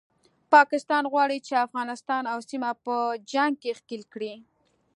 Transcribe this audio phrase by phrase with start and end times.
[0.53, 2.95] پاکستان غواړي چې افغانستان او سیمه په
[3.31, 4.33] جنګ کې ښکیل کړي